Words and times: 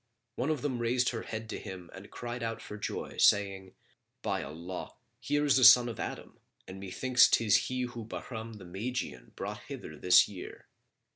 One 0.35 0.49
of 0.49 0.63
them 0.63 0.79
raised 0.79 1.09
her 1.09 1.21
head 1.21 1.47
to 1.51 1.59
him 1.59 1.91
and 1.93 2.09
cried 2.09 2.41
out 2.41 2.59
for 2.59 2.75
joy 2.75 3.17
saying, 3.17 3.75
"By 4.23 4.41
Allah, 4.41 4.95
here 5.19 5.45
is 5.45 5.59
a 5.59 5.63
son 5.63 5.87
of 5.87 5.99
Adam, 5.99 6.39
and 6.67 6.79
methinks 6.79 7.27
'tis 7.27 7.67
he 7.67 7.83
whom 7.83 8.07
Bahram 8.07 8.53
the 8.53 8.65
Magian 8.65 9.31
brought 9.35 9.61
hither 9.67 9.95
this 9.99 10.27
year!" 10.27 10.65